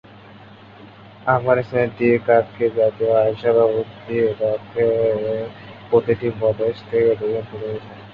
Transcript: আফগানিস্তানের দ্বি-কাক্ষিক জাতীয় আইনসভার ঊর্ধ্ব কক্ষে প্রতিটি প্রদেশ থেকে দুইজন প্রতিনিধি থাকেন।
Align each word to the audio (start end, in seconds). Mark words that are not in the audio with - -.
আফগানিস্তানের 1.27 1.91
দ্বি-কাক্ষিক 1.97 2.71
জাতীয় 2.75 3.11
আইনসভার 3.17 3.67
ঊর্ধ্ব 3.71 4.07
কক্ষে 4.41 4.85
প্রতিটি 5.89 6.27
প্রদেশ 6.39 6.75
থেকে 6.89 7.09
দুইজন 7.19 7.43
প্রতিনিধি 7.49 7.79
থাকেন। 7.79 7.99